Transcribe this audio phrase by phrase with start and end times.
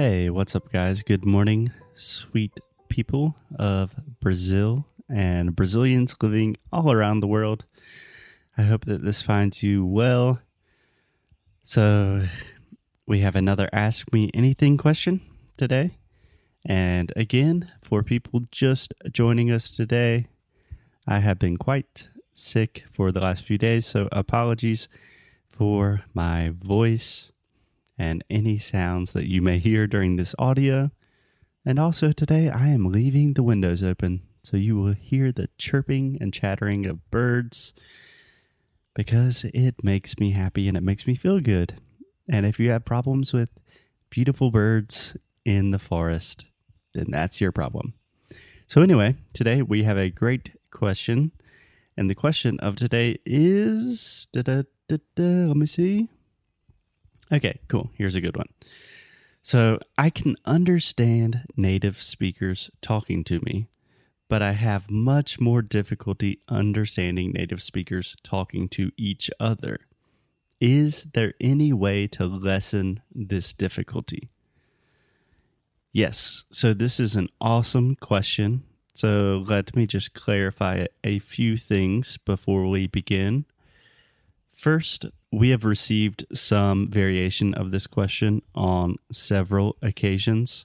[0.00, 1.02] Hey, what's up, guys?
[1.02, 7.64] Good morning, sweet people of Brazil and Brazilians living all around the world.
[8.56, 10.38] I hope that this finds you well.
[11.64, 12.28] So,
[13.08, 15.20] we have another Ask Me Anything question
[15.56, 15.98] today.
[16.64, 20.28] And again, for people just joining us today,
[21.08, 24.86] I have been quite sick for the last few days, so apologies
[25.50, 27.32] for my voice
[27.98, 30.90] and any sounds that you may hear during this audio.
[31.64, 36.16] And also today, I am leaving the windows open so you will hear the chirping
[36.20, 37.74] and chattering of birds
[38.94, 41.80] because it makes me happy and it makes me feel good.
[42.28, 43.48] And if you have problems with
[44.10, 46.46] beautiful birds in the forest,
[46.94, 47.94] then that's your problem.
[48.66, 51.32] So, anyway, today we have a great question.
[51.96, 54.98] And the question of today is da, da, da,
[55.46, 56.08] let me see.
[57.32, 57.90] Okay, cool.
[57.94, 58.48] Here's a good one.
[59.42, 63.68] So I can understand native speakers talking to me,
[64.28, 69.80] but I have much more difficulty understanding native speakers talking to each other.
[70.60, 74.30] Is there any way to lessen this difficulty?
[75.92, 78.64] Yes, so this is an awesome question.
[78.92, 83.44] So let me just clarify a few things before we begin.
[84.50, 90.64] First, we have received some variation of this question on several occasions.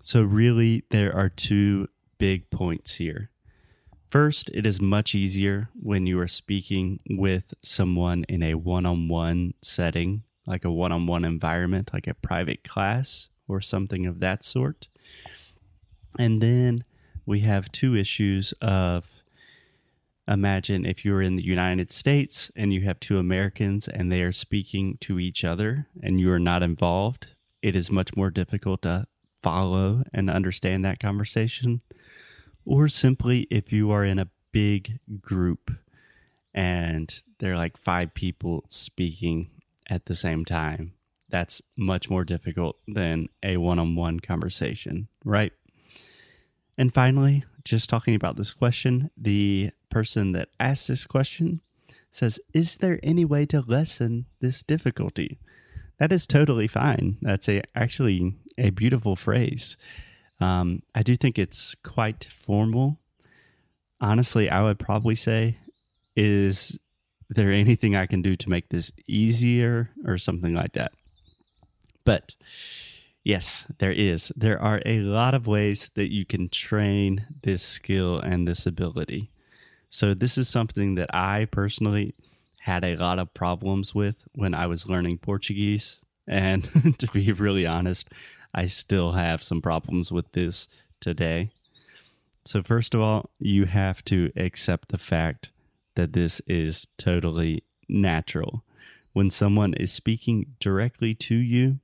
[0.00, 3.30] So, really, there are two big points here.
[4.10, 9.08] First, it is much easier when you are speaking with someone in a one on
[9.08, 14.20] one setting, like a one on one environment, like a private class or something of
[14.20, 14.86] that sort.
[16.16, 16.84] And then
[17.26, 19.13] we have two issues of
[20.26, 24.32] imagine if you're in the United States and you have two Americans and they are
[24.32, 27.28] speaking to each other and you are not involved,
[27.62, 29.06] it is much more difficult to
[29.42, 31.82] follow and understand that conversation.
[32.64, 35.70] Or simply if you are in a big group
[36.54, 39.50] and there are like five people speaking
[39.88, 40.94] at the same time,
[41.28, 45.52] that's much more difficult than a one on one conversation, right?
[46.78, 51.60] And finally, just talking about this question, the person that asked this question
[52.10, 55.38] says, Is there any way to lessen this difficulty?
[56.00, 57.18] That is totally fine.
[57.22, 59.76] That's a, actually a beautiful phrase.
[60.40, 62.98] Um, I do think it's quite formal.
[64.00, 65.58] Honestly, I would probably say,
[66.16, 66.76] Is
[67.30, 70.90] there anything I can do to make this easier or something like that?
[72.04, 72.34] But
[73.22, 74.30] Yes, there is.
[74.36, 79.30] There are a lot of ways that you can train this skill and this ability.
[79.94, 82.16] So, this is something that I personally
[82.62, 85.98] had a lot of problems with when I was learning Portuguese.
[86.26, 86.64] And
[86.98, 88.08] to be really honest,
[88.52, 90.66] I still have some problems with this
[90.98, 91.52] today.
[92.44, 95.52] So, first of all, you have to accept the fact
[95.94, 98.64] that this is totally natural.
[99.12, 101.78] When someone is speaking directly to you,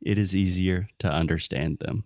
[0.00, 2.04] it is easier to understand them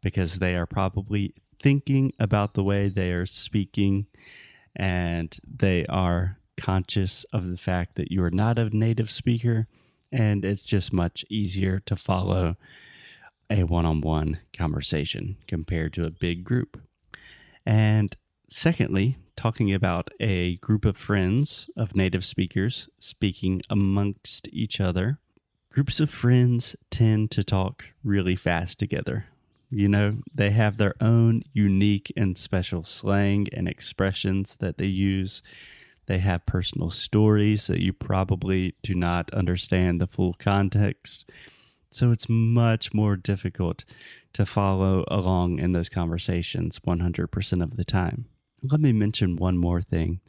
[0.00, 4.06] because they are probably thinking about the way they are speaking
[4.76, 9.66] and they are conscious of the fact that you are not a native speaker
[10.10, 12.56] and it's just much easier to follow
[13.50, 16.80] a one-on-one conversation compared to a big group.
[17.64, 18.14] And
[18.50, 25.18] secondly, talking about a group of friends of native speakers speaking amongst each other
[25.70, 29.26] groups of friends tend to talk really fast together.
[29.70, 35.42] You know, they have their own unique and special slang and expressions that they use.
[36.06, 41.30] They have personal stories that you probably do not understand the full context.
[41.90, 43.84] So it's much more difficult
[44.32, 48.26] to follow along in those conversations 100% of the time.
[48.62, 50.20] Let me mention one more thing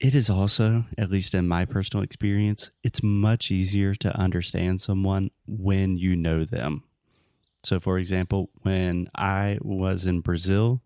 [0.00, 5.30] it is also, at least in my personal experience, it's much easier to understand someone
[5.46, 6.84] when you know them.
[7.62, 10.80] So, for example, when I was in Brazil,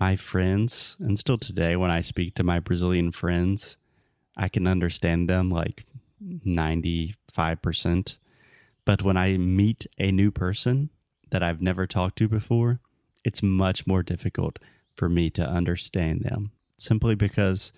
[0.00, 3.76] my friends, and still today, when I speak to my Brazilian friends,
[4.36, 5.84] I can understand them like
[6.24, 8.16] 95%.
[8.84, 10.90] But when I meet a new person
[11.30, 12.80] that I've never talked to before,
[13.24, 14.58] it's much more difficult
[14.92, 16.50] for me to understand them
[16.82, 17.72] simply because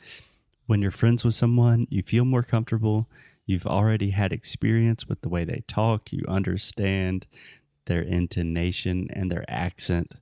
[0.66, 3.06] when you're friends with someone, you feel more comfortable.
[3.46, 6.10] You've already had experience with the way they talk.
[6.10, 7.26] You understand
[7.86, 10.14] their intonation and their accent.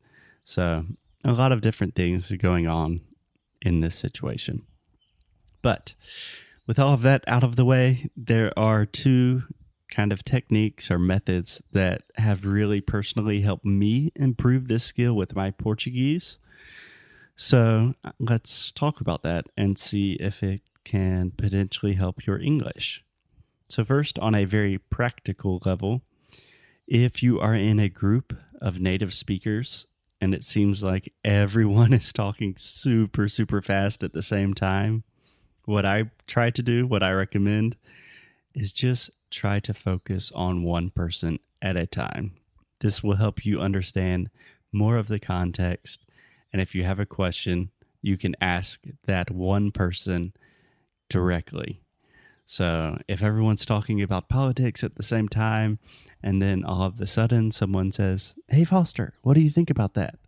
[0.44, 0.86] So,
[1.24, 3.00] a lot of different things are going on
[3.60, 4.62] in this situation.
[5.62, 5.94] But
[6.66, 9.44] with all of that out of the way, there are two
[9.90, 15.36] kind of techniques or methods that have really personally helped me improve this skill with
[15.36, 16.38] my Portuguese.
[17.36, 23.04] So let's talk about that and see if it can potentially help your English.
[23.68, 26.02] So, first, on a very practical level,
[26.92, 29.86] if you are in a group of native speakers
[30.20, 35.02] and it seems like everyone is talking super, super fast at the same time,
[35.64, 37.76] what I try to do, what I recommend,
[38.54, 42.34] is just try to focus on one person at a time.
[42.80, 44.28] This will help you understand
[44.70, 46.04] more of the context.
[46.52, 47.70] And if you have a question,
[48.02, 50.34] you can ask that one person
[51.08, 51.81] directly.
[52.52, 55.78] So if everyone's talking about politics at the same time,
[56.22, 59.94] and then all of a sudden someone says, Hey, Foster, what do you think about
[59.94, 60.19] that?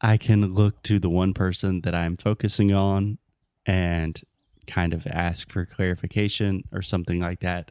[0.00, 3.18] I can look to the one person that I'm focusing on
[3.64, 4.20] and
[4.66, 7.70] kind of ask for clarification or something like that.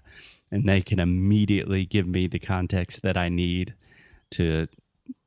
[0.50, 3.74] And they can immediately give me the context that I need
[4.32, 4.70] to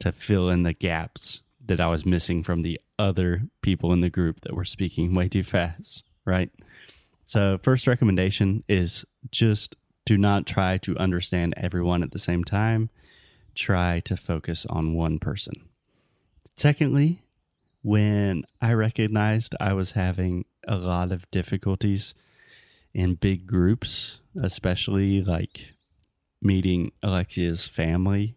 [0.00, 4.08] to fill in the gaps that I was missing from the other people in the
[4.08, 6.48] group that were speaking way too fast, right?
[7.24, 12.90] So, first recommendation is just do not try to understand everyone at the same time.
[13.54, 15.54] Try to focus on one person.
[16.56, 17.22] Secondly,
[17.82, 22.14] when I recognized I was having a lot of difficulties
[22.92, 25.74] in big groups, especially like
[26.40, 28.36] meeting Alexia's family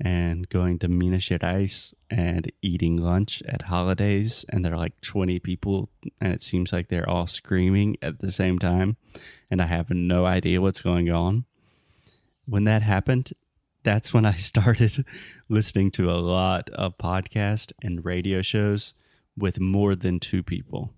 [0.00, 5.38] and going to Minas Gerais and eating lunch at holidays, and there are like 20
[5.40, 5.90] people,
[6.20, 8.96] and it seems like they're all screaming at the same time,
[9.50, 11.44] and I have no idea what's going on.
[12.46, 13.32] When that happened,
[13.82, 15.04] that's when I started
[15.48, 18.94] listening to a lot of podcasts and radio shows
[19.36, 20.92] with more than two people.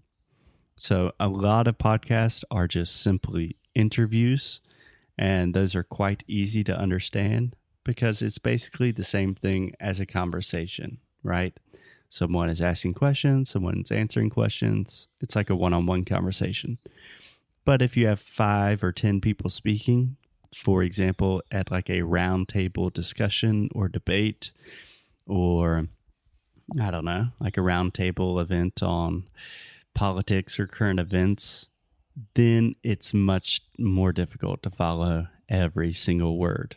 [0.76, 4.60] So, a lot of podcasts are just simply interviews,
[5.18, 7.54] and those are quite easy to understand
[7.84, 11.58] because it's basically the same thing as a conversation, right?
[12.08, 15.06] Someone is asking questions, someone's answering questions.
[15.20, 16.78] It's like a one on one conversation.
[17.64, 20.16] But if you have five or 10 people speaking,
[20.54, 24.50] for example, at like a roundtable discussion or debate,
[25.26, 25.86] or
[26.80, 29.24] I don't know, like a roundtable event on
[29.94, 31.66] politics or current events,
[32.34, 36.76] then it's much more difficult to follow every single word.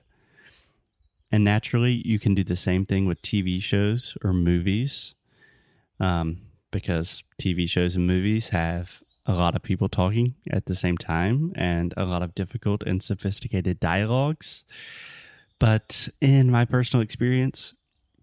[1.34, 5.16] And naturally, you can do the same thing with TV shows or movies
[6.00, 10.96] um, because TV shows and movies have a lot of people talking at the same
[10.96, 14.64] time and a lot of difficult and sophisticated dialogues.
[15.58, 17.74] But in my personal experience,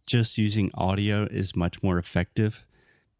[0.06, 2.64] just using audio is much more effective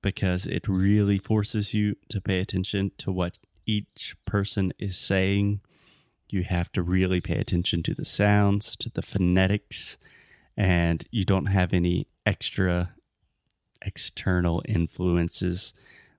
[0.03, 5.63] because it really forces you to pay attention to what each person is saying
[6.33, 9.97] you have to really pay attention to the sounds, to the phonetics,
[10.57, 12.95] and you don't have any extra
[13.83, 15.73] external influences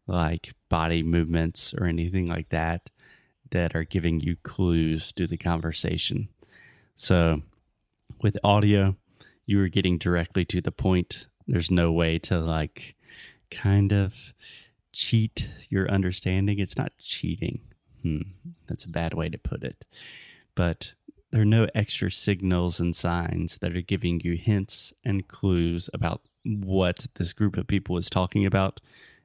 [0.07, 2.89] like body movements or anything like that
[3.51, 6.29] that are giving you clues to the conversation.
[6.95, 7.41] So
[8.21, 8.95] with audio,
[9.45, 11.27] you are getting directly to the point.
[11.47, 12.95] There's no way to like
[13.49, 14.13] kind of
[14.93, 16.59] cheat your understanding.
[16.59, 17.61] It's not cheating
[18.03, 18.21] Hmm,
[18.67, 19.85] that's a bad way to put it.
[20.55, 20.93] But
[21.31, 26.21] there are no extra signals and signs that are giving you hints and clues about
[26.43, 28.79] what this group of people is talking about.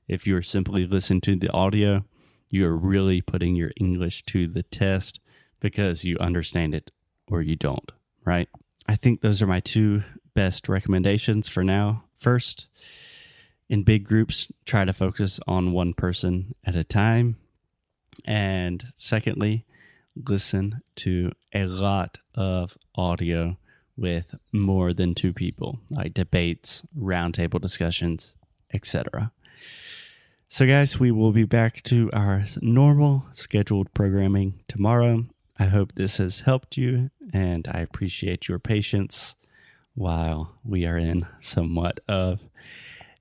[0.07, 2.05] If you are simply listening to the audio,
[2.49, 5.21] you are really putting your English to the test
[5.61, 6.93] because you understand it
[7.27, 7.91] or you don't,
[8.25, 8.49] right?
[8.87, 10.05] I think those are my two
[10.35, 12.05] best recommendations for now.
[12.19, 12.69] First,
[13.69, 17.37] in big groups, try to focus on one person at a time.
[18.25, 19.65] And secondly,
[20.15, 23.57] listen to a lot of audio
[23.97, 28.33] with more than two people, like debates, roundtable discussions,
[28.73, 29.33] etc.
[30.49, 35.27] So, guys, we will be back to our normal scheduled programming tomorrow.
[35.59, 39.35] I hope this has helped you, and I appreciate your patience
[39.95, 42.41] while we are in somewhat of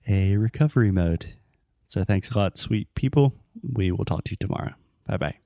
[0.07, 1.33] a recovery mode.
[1.87, 3.33] So, thanks a lot, sweet people.
[3.63, 4.75] We will talk to you tomorrow.
[5.07, 5.44] Bye bye.